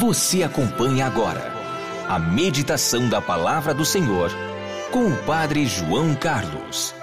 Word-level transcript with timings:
Você 0.00 0.42
acompanha 0.42 1.04
agora 1.04 1.52
a 2.08 2.18
meditação 2.18 3.06
da 3.10 3.20
Palavra 3.20 3.74
do 3.74 3.84
Senhor 3.84 4.30
com 4.90 5.06
o 5.06 5.24
Padre 5.26 5.66
João 5.66 6.14
Carlos. 6.14 6.94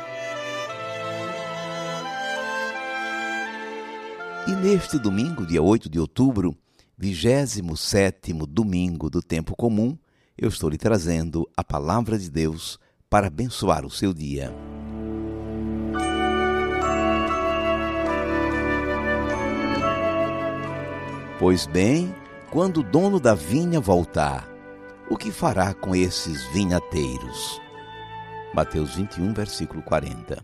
E 4.47 4.52
neste 4.52 4.97
domingo, 4.97 5.46
dia 5.46 5.62
8 5.62 5.88
de 5.88 5.99
outubro, 5.99 6.57
27 6.97 8.34
domingo 8.50 9.11
do 9.11 9.21
tempo 9.21 9.55
comum, 9.55 9.95
eu 10.36 10.50
estou 10.50 10.68
lhe 10.68 10.77
trazendo 10.79 11.48
a 11.55 11.64
palavra 11.64 12.18
de 12.18 12.32
Deus 12.32 12.79
para 13.07 13.27
abençoar 13.27 13.86
o 13.86 13.91
seu 13.91 14.11
dia. 14.11 14.52
Pois 21.38 21.68
bem, 21.68 22.11
quando 22.50 22.77
o 22.77 22.84
dono 22.84 23.20
da 23.20 23.34
vinha 23.34 23.80
voltar, 23.80 24.48
o 25.09 25.17
que 25.17 25.31
fará 25.31 25.73
com 25.73 25.95
esses 25.95 26.45
vinhateiros? 26.48 27.62
Mateus 28.53 28.95
21, 28.95 29.34
versículo 29.34 29.81
40. 29.81 30.44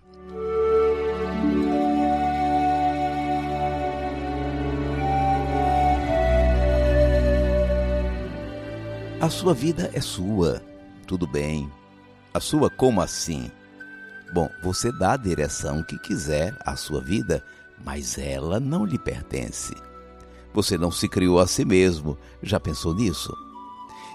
A 9.22 9.30
sua 9.30 9.54
vida 9.54 9.90
é 9.94 10.02
sua, 10.02 10.62
tudo 11.08 11.26
bem. 11.26 11.72
A 12.34 12.42
sua 12.42 12.70
como 12.70 13.02
assim? 13.02 13.50
Bom, 14.34 14.50
você 14.62 14.92
dá 14.92 15.14
a 15.14 15.18
direção 15.18 15.82
que 15.82 15.98
quiser 16.00 16.54
à 16.66 16.76
sua 16.76 17.00
vida, 17.00 17.42
mas 17.86 18.18
ela 18.18 18.60
não 18.60 18.86
lhe 18.86 19.00
pertence. 19.00 19.74
Você 20.54 20.78
não 20.78 20.92
se 20.92 21.10
criou 21.10 21.40
a 21.40 21.48
si 21.48 21.66
mesmo. 21.66 22.18
Já 22.42 22.60
pensou 22.60 22.94
nisso? 22.94 23.34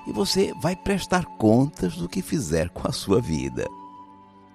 E 0.07 0.13
você 0.13 0.53
vai 0.61 0.77
prestar 0.77 1.25
contas 1.37 1.97
do 1.97 2.09
que 2.09 2.23
fizer 2.23 2.71
com 2.71 2.89
a 2.89 2.93
sua 2.93 3.21
vida. 3.21 3.67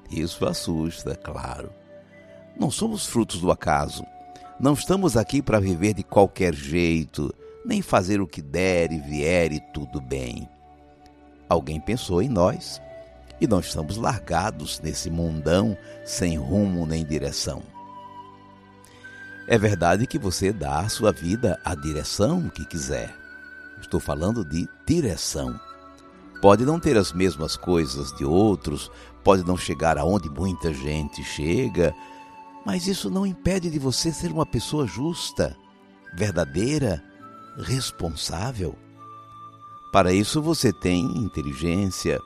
Isso 0.09 0.45
assusta, 0.45 1.16
claro. 1.16 1.70
Não 2.59 2.72
somos 2.72 3.06
frutos 3.06 3.42
do 3.42 3.52
acaso. 3.52 4.03
Não 4.59 4.73
estamos 4.73 5.17
aqui 5.17 5.42
para 5.42 5.59
viver 5.59 5.94
de 5.94 6.03
qualquer 6.03 6.53
jeito, 6.53 7.34
nem 7.66 7.81
fazer 7.81 8.22
o 8.22 8.28
que 8.28 8.42
der 8.42 8.92
e 8.92 9.00
vier 9.00 9.52
e 9.52 9.59
tudo 9.59 10.00
bem. 10.00 10.47
Alguém 11.50 11.80
pensou 11.80 12.22
em 12.22 12.30
nós 12.30 12.81
e 13.42 13.47
nós 13.47 13.66
estamos 13.66 13.97
largados 13.97 14.80
nesse 14.80 15.09
mundão 15.09 15.78
sem 16.06 16.38
rumo 16.38 16.86
nem 16.86 17.03
direção. 17.06 17.72
É 19.45 19.58
verdade 19.58 20.08
que 20.08 20.17
você 20.17 20.53
dá 20.53 20.80
à 20.80 20.89
sua 20.89 21.11
vida 21.11 21.59
a 21.66 21.75
direção 21.75 22.49
que 22.49 22.66
quiser. 22.66 23.13
Estou 23.81 24.00
falando 24.00 24.45
de 24.45 24.69
direção. 24.85 25.59
Pode 26.41 26.66
não 26.66 26.80
ter 26.80 26.97
as 26.97 27.11
mesmas 27.11 27.58
coisas 27.58 28.13
de 28.13 28.23
outros, 28.23 28.89
pode 29.23 29.45
não 29.45 29.58
chegar 29.58 29.97
aonde 29.97 30.30
muita 30.30 30.73
gente 30.73 31.23
chega, 31.23 31.94
mas 32.66 32.88
isso 32.88 33.09
não 33.09 33.25
impede 33.25 33.69
de 33.69 33.80
você 33.80 34.11
ser 34.13 34.31
uma 34.31 34.45
pessoa 34.45 34.88
justa, 34.88 35.55
verdadeira, 36.16 37.03
responsável. 37.57 38.75
Para 39.91 40.13
isso 40.13 40.41
você 40.41 40.72
tem 40.72 41.05
inteligência, 41.17 42.19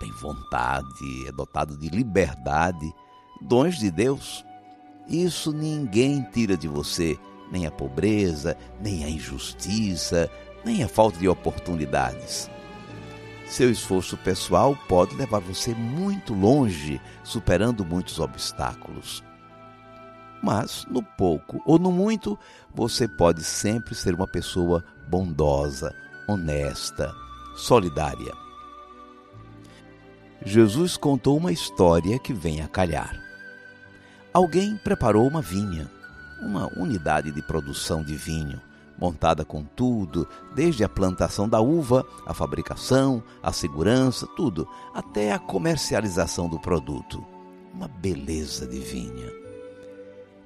tem 0.00 0.10
vontade, 0.10 1.26
é 1.26 1.32
dotado 1.32 1.76
de 1.76 1.88
liberdade, 1.88 2.92
dons 3.40 3.78
de 3.78 3.90
Deus. 3.90 4.44
Isso 5.08 5.52
ninguém 5.52 6.22
tira 6.32 6.56
de 6.56 6.66
você, 6.66 7.18
nem 7.50 7.66
a 7.66 7.70
pobreza, 7.70 8.56
nem 8.80 9.04
a 9.04 9.08
injustiça, 9.08 10.30
nem 10.64 10.82
a 10.82 10.88
falta 10.88 11.18
de 11.18 11.28
oportunidades. 11.28 12.50
Seu 13.46 13.70
esforço 13.70 14.16
pessoal 14.16 14.76
pode 14.88 15.14
levar 15.14 15.40
você 15.40 15.74
muito 15.74 16.32
longe, 16.32 17.00
superando 17.22 17.84
muitos 17.84 18.18
obstáculos. 18.18 19.22
Mas, 20.42 20.86
no 20.90 21.02
pouco 21.02 21.62
ou 21.64 21.78
no 21.78 21.92
muito, 21.92 22.38
você 22.74 23.06
pode 23.06 23.44
sempre 23.44 23.94
ser 23.94 24.14
uma 24.14 24.26
pessoa 24.26 24.84
bondosa, 25.08 25.94
honesta, 26.28 27.14
solidária. 27.56 28.32
Jesus 30.44 30.96
contou 30.96 31.36
uma 31.36 31.52
história 31.52 32.18
que 32.18 32.34
vem 32.34 32.60
a 32.60 32.68
calhar. 32.68 33.23
Alguém 34.34 34.76
preparou 34.76 35.28
uma 35.28 35.40
vinha, 35.40 35.88
uma 36.42 36.66
unidade 36.76 37.30
de 37.30 37.40
produção 37.40 38.02
de 38.02 38.16
vinho, 38.16 38.60
montada 38.98 39.44
com 39.44 39.62
tudo, 39.62 40.26
desde 40.52 40.82
a 40.82 40.88
plantação 40.88 41.48
da 41.48 41.60
uva, 41.60 42.04
a 42.26 42.34
fabricação, 42.34 43.22
a 43.40 43.52
segurança, 43.52 44.26
tudo, 44.36 44.68
até 44.92 45.32
a 45.32 45.38
comercialização 45.38 46.48
do 46.48 46.58
produto. 46.58 47.24
Uma 47.72 47.86
beleza 47.86 48.66
de 48.66 48.80
vinha. 48.80 49.30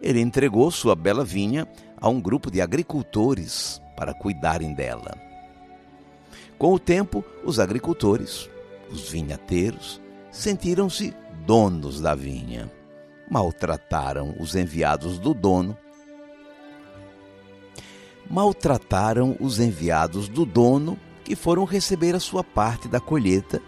Ele 0.03 0.21
entregou 0.21 0.71
sua 0.71 0.95
bela 0.95 1.25
vinha 1.25 1.67
a 1.99 2.11
um 2.11 2.21
grupo 2.21 2.51
de 2.51 2.61
agricultores 2.61 3.81
para 3.97 4.13
cuidarem 4.13 4.75
dela. 4.75 5.17
Com 6.59 6.75
o 6.75 6.79
tempo, 6.79 7.25
os 7.43 7.59
agricultores, 7.59 8.51
os 8.91 9.09
vinhateiros, 9.09 9.99
sentiram-se 10.31 11.15
donos 11.47 12.03
da 12.03 12.15
vinha 12.15 12.71
maltrataram 13.31 14.35
os 14.39 14.55
enviados 14.55 15.19
do 15.19 15.35
dono, 15.35 15.77
maltrataram 18.29 19.37
os 19.41 19.59
enviados 19.59 20.29
do 20.29 20.45
dono 20.45 20.99
que 21.25 21.37
foram 21.37 21.65
receber 21.65 22.15
a 22.15 22.21
sua 22.21 22.43
parte 22.43 22.89
da 22.89 23.01
colheita 23.01 23.61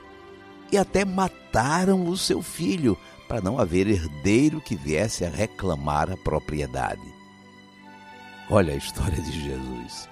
e 0.72 0.78
até 0.78 1.04
mataram 1.04 2.06
o 2.06 2.16
seu 2.16 2.42
filho 2.42 2.96
para 3.28 3.40
não 3.40 3.58
haver 3.58 3.86
herdeiro 3.86 4.60
que 4.60 4.74
viesse 4.74 5.24
a 5.24 5.28
reclamar 5.28 6.10
a 6.10 6.16
propriedade. 6.16 7.02
Olha 8.50 8.74
a 8.74 8.76
história 8.76 9.20
de 9.22 9.30
Jesus. 9.30 10.08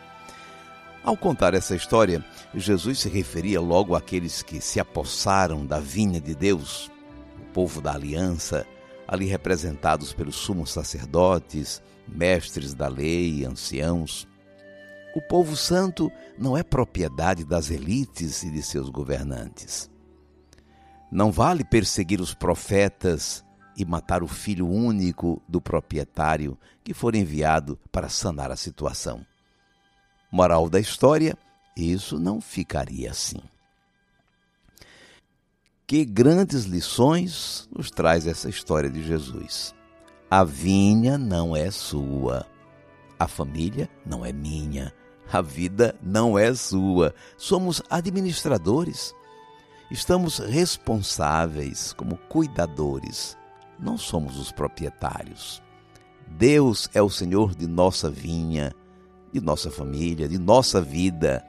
Ao 1.03 1.17
contar 1.17 1.55
essa 1.55 1.75
história, 1.75 2.25
Jesus 2.55 3.01
se 3.01 3.09
referia 3.09 3.61
logo 3.61 3.97
àqueles 3.97 4.43
que 4.43 4.61
se 4.61 4.79
apossaram 4.79 5.65
da 5.65 5.81
vinha 5.81 6.21
de 6.21 6.35
Deus, 6.35 6.91
o 7.39 7.53
povo 7.53 7.81
da 7.81 7.95
aliança, 7.95 8.67
ali 9.09 9.25
representados 9.25 10.13
pelos 10.13 10.37
sumos 10.37 10.71
sacerdotes, 10.71 11.83
mestres 12.07 12.75
da 12.75 12.89
lei, 12.89 13.47
anciãos. 13.47 14.29
O 15.17 15.23
povo 15.23 15.57
santo 15.57 16.13
não 16.39 16.55
é 16.55 16.63
propriedade 16.63 17.43
das 17.43 17.71
elites 17.71 18.43
e 18.43 18.51
de 18.51 18.63
seus 18.63 18.91
governantes. 18.91 19.91
Não 21.11 21.33
vale 21.33 21.65
perseguir 21.65 22.21
os 22.21 22.35
profetas 22.35 23.43
e 23.75 23.85
matar 23.85 24.23
o 24.23 24.29
filho 24.29 24.69
único 24.69 25.43
do 25.49 25.61
proprietário 25.61 26.59
que 26.85 26.93
for 26.93 27.15
enviado 27.15 27.79
para 27.91 28.11
sanar 28.11 28.51
a 28.51 28.57
situação. 28.57 29.25
Moral 30.31 30.69
da 30.69 30.79
história: 30.79 31.35
isso 31.75 32.19
não 32.19 32.41
ficaria 32.41 33.11
assim. 33.11 33.41
Que 35.89 36.05
grandes 36.05 36.65
lições 36.65 37.67
nos 37.75 37.91
traz 37.91 38.27
essa 38.27 38.47
história 38.47 38.91
de 38.91 39.03
Jesus. 39.03 39.75
A 40.31 40.45
vinha 40.45 41.17
não 41.17 41.57
é 41.57 41.71
sua, 41.71 42.45
a 43.19 43.27
família 43.27 43.89
não 44.05 44.23
é 44.23 44.31
minha, 44.31 44.93
a 45.33 45.41
vida 45.41 45.97
não 46.03 46.39
é 46.39 46.55
sua. 46.55 47.15
Somos 47.39 47.81
administradores. 47.89 49.15
Estamos 49.91 50.41
responsáveis 50.41 51.95
como 51.95 52.19
cuidadores. 52.29 53.35
Não 53.79 53.97
somos 53.97 54.39
os 54.39 54.53
proprietários. 54.53 55.63
Deus 56.27 56.91
é 56.93 57.01
o 57.01 57.09
Senhor 57.09 57.55
de 57.55 57.67
nossa 57.67 58.11
vinha, 58.11 58.75
de 59.33 59.41
nossa 59.41 59.71
família, 59.71 60.29
de 60.29 60.37
nossa 60.37 60.83
vida. 60.83 61.43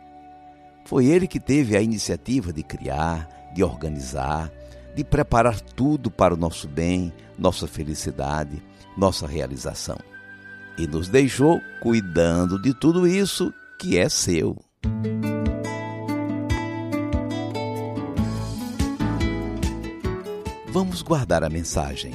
Foi 0.86 1.08
Ele 1.08 1.28
que 1.28 1.42
teve 1.42 1.76
a 1.76 1.82
iniciativa 1.82 2.54
de 2.54 2.64
criar, 2.64 3.39
de 3.54 3.64
organizar, 3.64 4.52
de 4.96 5.04
preparar 5.04 5.60
tudo 5.60 6.10
para 6.12 6.34
o 6.34 6.38
nosso 6.38 6.68
bem, 6.68 7.14
nossa 7.38 7.68
felicidade, 7.68 8.62
nossa 8.98 9.28
realização. 9.28 9.98
E 10.78 10.88
nos 10.88 11.08
deixou 11.08 11.62
cuidando 11.82 12.62
de 12.62 12.74
tudo 12.74 13.08
isso 13.08 13.54
que 13.80 13.98
é 13.98 14.10
seu. 14.10 14.58
Vamos 20.72 21.02
guardar 21.02 21.44
a 21.44 21.50
mensagem. 21.50 22.14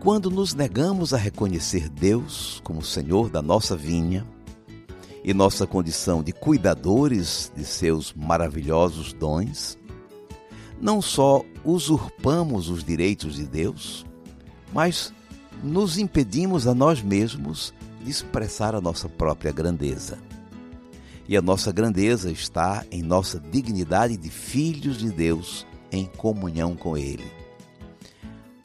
Quando 0.00 0.30
nos 0.30 0.54
negamos 0.54 1.12
a 1.12 1.18
reconhecer 1.18 1.90
Deus 1.90 2.60
como 2.64 2.82
Senhor 2.82 3.28
da 3.28 3.42
nossa 3.42 3.76
vinha 3.76 4.26
e 5.22 5.34
nossa 5.34 5.66
condição 5.66 6.22
de 6.22 6.32
cuidadores 6.32 7.52
de 7.54 7.64
seus 7.64 8.14
maravilhosos 8.14 9.12
dons, 9.12 9.76
não 10.80 11.02
só 11.02 11.44
usurpamos 11.64 12.68
os 12.68 12.82
direitos 12.82 13.34
de 13.34 13.46
Deus, 13.46 14.06
mas 14.72 15.12
nos 15.62 15.98
impedimos 15.98 16.66
a 16.66 16.74
nós 16.74 17.02
mesmos 17.02 17.74
de 18.02 18.10
expressar 18.10 18.74
a 18.74 18.80
nossa 18.80 19.08
própria 19.08 19.52
grandeza. 19.52 20.18
E 21.28 21.36
a 21.36 21.42
nossa 21.42 21.70
grandeza 21.70 22.30
está 22.30 22.84
em 22.90 23.02
nossa 23.02 23.38
dignidade 23.38 24.16
de 24.16 24.30
filhos 24.30 24.98
de 24.98 25.10
Deus 25.10 25.66
em 25.92 26.06
comunhão 26.06 26.74
com 26.74 26.96
Ele. 26.96 27.30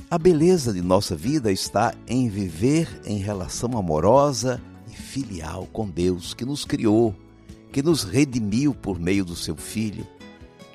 A 0.09 0.17
beleza 0.17 0.71
de 0.71 0.81
nossa 0.81 1.15
vida 1.15 1.51
está 1.51 1.93
em 2.07 2.29
viver 2.29 3.01
em 3.05 3.17
relação 3.17 3.77
amorosa 3.77 4.61
e 4.87 4.95
filial 4.95 5.67
com 5.73 5.89
Deus 5.89 6.33
que 6.33 6.45
nos 6.45 6.63
criou, 6.63 7.13
que 7.71 7.83
nos 7.83 8.03
redimiu 8.03 8.73
por 8.73 8.99
meio 8.99 9.25
do 9.25 9.35
seu 9.35 9.55
Filho, 9.55 10.07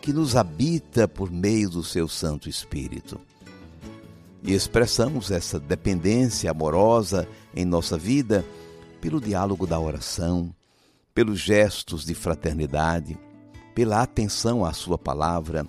que 0.01 0.13
nos 0.13 0.35
habita 0.35 1.07
por 1.07 1.31
meio 1.31 1.69
do 1.69 1.85
seu 1.85 2.09
Santo 2.09 2.49
Espírito. 2.49 3.21
E 4.43 4.55
expressamos 4.55 5.31
essa 5.31 5.61
dependência 5.61 6.51
amorosa 6.51 7.29
em 7.55 7.65
nossa 7.65 7.99
vida 7.99 8.45
pelo 9.01 9.21
diálogo 9.21 9.67
da 9.67 9.79
oração, 9.79 10.55
pelos 11.15 11.39
gestos 11.39 12.05
de 12.05 12.15
fraternidade, 12.15 13.19
pela 13.75 14.03
atenção 14.03 14.65
à 14.65 14.73
Sua 14.73 14.97
palavra, 14.97 15.67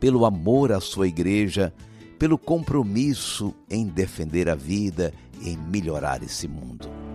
pelo 0.00 0.24
amor 0.24 0.72
à 0.72 0.80
Sua 0.80 1.06
igreja, 1.06 1.72
pelo 2.18 2.36
compromisso 2.38 3.54
em 3.70 3.86
defender 3.86 4.48
a 4.48 4.54
vida 4.54 5.12
e 5.40 5.50
em 5.50 5.56
melhorar 5.56 6.22
esse 6.22 6.48
mundo. 6.48 7.05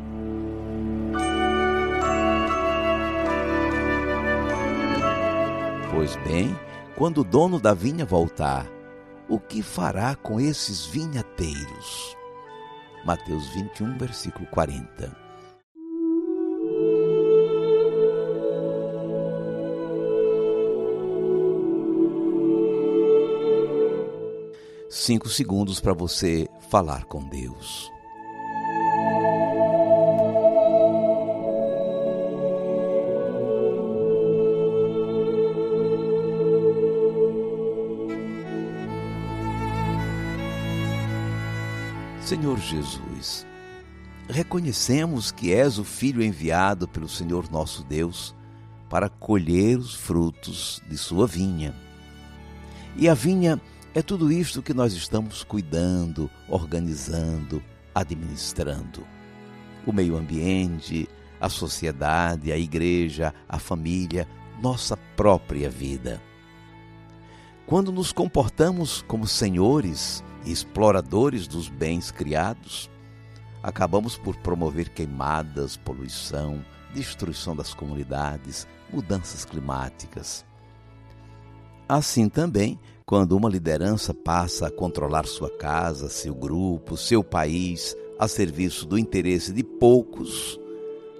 Pois 6.01 6.15
bem, 6.15 6.59
quando 6.97 7.19
o 7.19 7.23
dono 7.23 7.59
da 7.59 7.75
vinha 7.75 8.03
voltar, 8.03 8.65
o 9.29 9.39
que 9.39 9.61
fará 9.61 10.15
com 10.15 10.39
esses 10.39 10.83
vinhateiros? 10.83 12.17
Mateus 13.05 13.47
21, 13.49 13.99
versículo 13.99 14.47
40. 14.47 15.15
Cinco 24.89 25.29
segundos 25.29 25.79
para 25.79 25.93
você 25.93 26.47
falar 26.71 27.05
com 27.05 27.23
Deus. 27.29 27.91
Senhor 42.31 42.57
Jesus, 42.59 43.45
reconhecemos 44.29 45.33
que 45.33 45.51
és 45.53 45.77
o 45.77 45.83
Filho 45.83 46.23
enviado 46.23 46.87
pelo 46.87 47.09
Senhor 47.09 47.51
nosso 47.51 47.83
Deus 47.83 48.33
para 48.89 49.09
colher 49.09 49.77
os 49.77 49.95
frutos 49.95 50.81
de 50.87 50.97
sua 50.97 51.27
vinha. 51.27 51.75
E 52.95 53.09
a 53.09 53.13
vinha 53.13 53.59
é 53.93 54.01
tudo 54.01 54.31
isto 54.31 54.61
que 54.61 54.73
nós 54.73 54.93
estamos 54.93 55.43
cuidando, 55.43 56.31
organizando, 56.47 57.61
administrando. 57.93 59.05
O 59.85 59.91
meio 59.91 60.15
ambiente, 60.15 61.09
a 61.37 61.49
sociedade, 61.49 62.49
a 62.49 62.57
igreja, 62.57 63.33
a 63.49 63.59
família, 63.59 64.25
nossa 64.61 64.95
própria 65.17 65.69
vida. 65.69 66.21
Quando 67.65 67.91
nos 67.91 68.13
comportamos 68.13 69.01
como 69.01 69.27
senhores 69.27 70.23
e 70.45 70.51
exploradores 70.51 71.47
dos 71.47 71.69
bens 71.69 72.11
criados, 72.11 72.89
acabamos 73.61 74.17
por 74.17 74.35
promover 74.37 74.89
queimadas, 74.89 75.77
poluição, 75.77 76.63
destruição 76.93 77.55
das 77.55 77.73
comunidades, 77.73 78.67
mudanças 78.91 79.45
climáticas. 79.45 80.45
Assim 81.87 82.29
também, 82.29 82.79
quando 83.05 83.35
uma 83.35 83.49
liderança 83.49 84.13
passa 84.13 84.67
a 84.67 84.71
controlar 84.71 85.25
sua 85.25 85.49
casa, 85.49 86.09
seu 86.09 86.33
grupo, 86.33 86.95
seu 86.95 87.23
país, 87.23 87.95
a 88.17 88.27
serviço 88.27 88.85
do 88.85 88.97
interesse 88.97 89.51
de 89.51 89.63
poucos, 89.63 90.59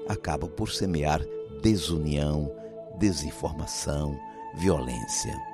acaba 0.07 0.47
por 0.47 0.71
semear 0.71 1.21
desunião, 1.61 2.51
desinformação, 2.97 4.17
violência. 4.55 5.50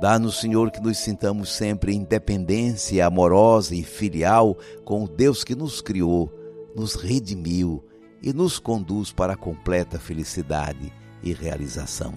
Dá-nos, 0.00 0.40
Senhor, 0.40 0.70
que 0.70 0.80
nos 0.80 0.96
sintamos 0.96 1.50
sempre 1.52 1.94
em 1.94 2.02
dependência 2.02 3.06
amorosa 3.06 3.74
e 3.74 3.82
filial 3.82 4.56
com 4.82 5.04
o 5.04 5.08
Deus 5.08 5.44
que 5.44 5.54
nos 5.54 5.82
criou, 5.82 6.32
nos 6.74 6.94
redimiu 6.94 7.84
e 8.22 8.32
nos 8.32 8.58
conduz 8.58 9.12
para 9.12 9.34
a 9.34 9.36
completa 9.36 9.98
felicidade 9.98 10.90
e 11.22 11.34
realização. 11.34 12.14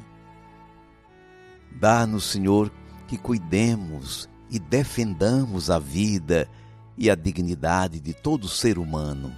Dá-nos, 1.77 2.24
Senhor, 2.24 2.71
que 3.06 3.18
cuidemos 3.18 4.29
e 4.50 4.59
defendamos 4.59 5.69
a 5.69 5.77
vida 5.77 6.47
e 6.97 7.09
a 7.09 7.15
dignidade 7.15 8.00
de 8.00 8.13
todo 8.13 8.47
ser 8.47 8.77
humano, 8.77 9.33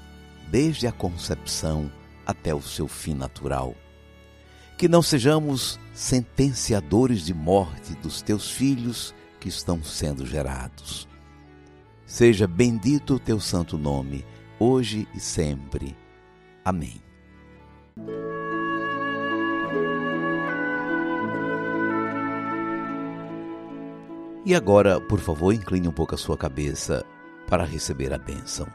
desde 0.52 0.86
a 0.86 0.92
concepção 0.92 1.92
até 2.28 2.54
o 2.54 2.62
seu 2.62 2.88
fim 2.88 3.16
natural. 3.16 3.74
Que 4.78 4.88
não 4.88 5.02
sejamos 5.02 5.80
sentenciadores 5.94 7.26
de 7.26 7.34
morte 7.34 7.94
dos 7.96 8.22
teus 8.22 8.50
filhos 8.52 9.16
que 9.40 9.48
estão 9.48 9.84
sendo 9.84 10.26
gerados. 10.26 11.08
Seja 12.06 12.48
bendito 12.48 13.16
o 13.16 13.20
teu 13.20 13.40
santo 13.40 13.78
nome, 13.78 14.26
hoje 14.60 15.08
e 15.16 15.20
sempre. 15.20 15.96
Amém. 16.64 17.02
E 24.46 24.54
agora, 24.54 25.02
por 25.02 25.20
favor, 25.20 25.54
incline 25.54 25.88
um 25.88 25.92
pouco 25.92 26.14
a 26.14 26.18
sua 26.18 26.38
cabeça 26.38 27.04
para 27.48 27.64
receber 27.64 28.14
a 28.14 28.18
bênção. 28.18 28.68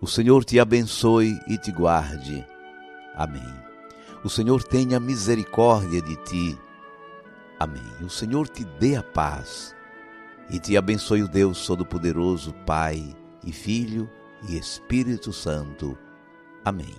O 0.00 0.06
Senhor 0.06 0.44
te 0.44 0.58
abençoe 0.58 1.38
e 1.46 1.56
te 1.56 1.70
guarde. 1.70 2.44
Amém. 3.14 3.67
O 4.24 4.28
Senhor 4.28 4.64
tenha 4.64 4.98
misericórdia 4.98 6.02
de 6.02 6.16
ti. 6.16 6.58
Amém. 7.58 7.82
O 8.00 8.10
Senhor 8.10 8.48
te 8.48 8.64
dê 8.64 8.96
a 8.96 9.02
paz 9.02 9.74
e 10.50 10.58
te 10.58 10.76
abençoe 10.76 11.22
o 11.22 11.28
Deus 11.28 11.64
Todo-Poderoso, 11.66 12.52
Pai 12.66 13.14
e 13.44 13.52
Filho 13.52 14.10
e 14.48 14.56
Espírito 14.56 15.32
Santo. 15.32 15.96
Amém. 16.64 16.94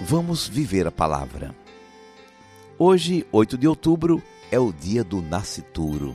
Vamos 0.00 0.48
viver 0.48 0.86
a 0.86 0.92
palavra. 0.92 1.54
Hoje, 2.78 3.26
8 3.30 3.58
de 3.58 3.68
outubro, 3.68 4.22
é 4.50 4.58
o 4.58 4.72
dia 4.72 5.04
do 5.04 5.20
nascituro. 5.20 6.14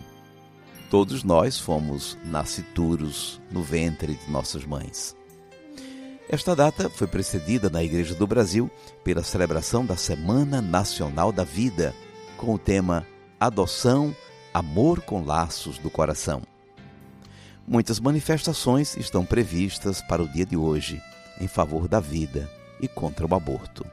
Todos 0.90 1.24
nós 1.24 1.60
fomos 1.60 2.18
nascituros 2.26 3.40
no 3.52 3.62
ventre 3.62 4.16
de 4.16 4.32
nossas 4.32 4.66
mães. 4.66 5.16
Esta 6.28 6.56
data 6.56 6.90
foi 6.90 7.06
precedida 7.06 7.70
na 7.70 7.84
Igreja 7.84 8.16
do 8.16 8.26
Brasil 8.26 8.72
pela 9.04 9.22
celebração 9.22 9.86
da 9.86 9.96
Semana 9.96 10.62
Nacional 10.62 11.32
da 11.32 11.44
Vida, 11.44 11.94
com 12.38 12.56
o 12.56 12.58
tema 12.58 13.06
Adoção, 13.40 14.16
Amor 14.52 15.02
com 15.02 15.24
Laços 15.24 15.78
do 15.78 15.92
Coração. 15.92 16.42
Muitas 17.68 18.00
manifestações 18.00 18.98
estão 18.98 19.24
previstas 19.24 20.02
para 20.02 20.24
o 20.24 20.28
dia 20.28 20.46
de 20.46 20.58
hoje 20.58 21.00
em 21.40 21.48
favor 21.48 21.88
da 21.88 22.00
vida 22.00 22.50
e 22.82 22.88
contra 22.88 23.28
o 23.28 23.36
aborto. 23.36 23.86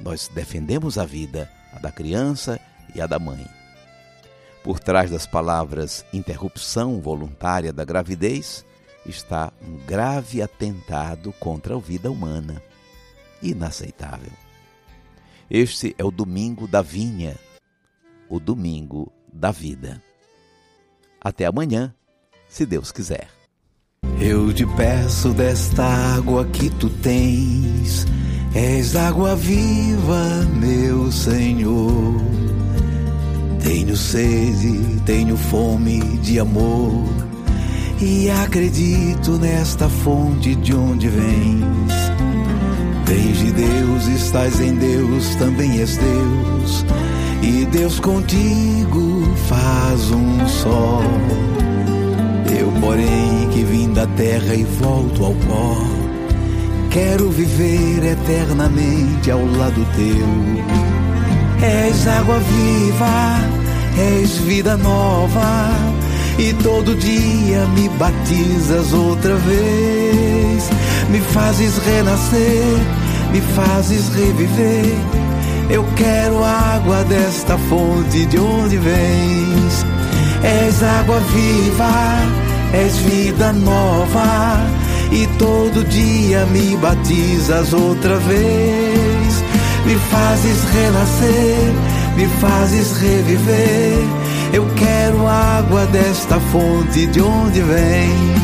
Nós 0.00 0.28
defendemos 0.34 0.98
a 0.98 1.04
vida, 1.04 1.48
a 1.72 1.78
da 1.78 1.92
criança 1.92 2.60
e 2.94 3.00
a 3.00 3.06
da 3.06 3.18
mãe. 3.18 3.46
Por 4.66 4.80
trás 4.80 5.12
das 5.12 5.24
palavras 5.28 6.04
interrupção 6.12 7.00
voluntária 7.00 7.72
da 7.72 7.84
gravidez 7.84 8.66
está 9.06 9.52
um 9.62 9.76
grave 9.86 10.42
atentado 10.42 11.32
contra 11.38 11.76
a 11.76 11.78
vida 11.78 12.10
humana. 12.10 12.60
Inaceitável. 13.40 14.32
Este 15.48 15.94
é 15.96 16.04
o 16.04 16.10
domingo 16.10 16.66
da 16.66 16.82
vinha, 16.82 17.36
o 18.28 18.40
domingo 18.40 19.12
da 19.32 19.52
vida. 19.52 20.02
Até 21.20 21.46
amanhã, 21.46 21.94
se 22.48 22.66
Deus 22.66 22.90
quiser. 22.90 23.28
Eu 24.20 24.52
te 24.52 24.66
peço 24.74 25.32
desta 25.32 25.84
água 25.84 26.44
que 26.44 26.70
tu 26.70 26.90
tens, 26.90 28.04
és 28.52 28.96
água 28.96 29.36
viva, 29.36 30.44
meu 30.60 31.12
Senhor. 31.12 32.45
Tenho 33.66 33.96
sede, 33.96 35.00
tenho 35.04 35.36
fome 35.36 36.00
de 36.22 36.38
amor, 36.38 37.04
e 38.00 38.30
acredito 38.30 39.32
nesta 39.38 39.88
fonte 39.88 40.54
de 40.54 40.74
onde 40.74 41.08
vens. 41.08 41.92
Vens 43.04 43.38
de 43.38 43.52
Deus, 43.52 44.06
estás 44.06 44.60
em 44.60 44.74
Deus, 44.74 45.34
também 45.34 45.80
és 45.80 45.96
Deus, 45.96 46.84
e 47.42 47.66
Deus 47.66 48.00
contigo 48.00 49.22
faz 49.48 50.10
um 50.10 50.48
só 50.48 51.02
da 53.96 54.06
terra 54.08 54.54
e 54.54 54.62
volto 54.62 55.24
ao 55.24 55.34
pó. 55.34 55.74
Quero 56.90 57.30
viver 57.30 58.04
eternamente 58.04 59.30
ao 59.30 59.42
lado 59.42 59.86
teu. 59.96 60.95
És 61.96 62.06
água 62.06 62.38
viva, 62.38 63.40
és 63.96 64.36
vida 64.44 64.76
nova, 64.76 65.70
e 66.38 66.52
todo 66.62 66.94
dia 66.94 67.66
me 67.74 67.88
batizas 67.96 68.92
outra 68.92 69.34
vez. 69.36 70.68
Me 71.08 71.20
fazes 71.32 71.78
renascer, 71.86 72.76
me 73.32 73.40
fazes 73.40 74.10
reviver. 74.10 74.94
Eu 75.70 75.84
quero 75.96 76.44
água 76.44 77.02
desta 77.04 77.56
fonte 77.70 78.26
de 78.26 78.38
onde 78.38 78.76
vens. 78.76 79.86
És 80.44 80.82
água 80.82 81.18
viva, 81.32 82.74
és 82.74 82.94
vida 82.98 83.54
nova, 83.54 84.60
e 85.10 85.26
todo 85.38 85.82
dia 85.84 86.44
me 86.52 86.76
batizas 86.76 87.72
outra 87.72 88.16
vez. 88.18 89.15
Me 89.86 89.94
fazes 89.94 90.64
renascer, 90.64 91.72
me 92.16 92.26
fazes 92.40 92.98
reviver. 92.98 93.98
Eu 94.52 94.66
quero 94.74 95.28
água 95.28 95.86
desta 95.86 96.40
fonte 96.40 97.06
de 97.06 97.20
onde 97.20 97.60
vem. 97.60 98.35